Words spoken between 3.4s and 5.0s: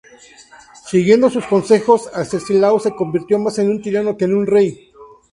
en un tirano que en un rey.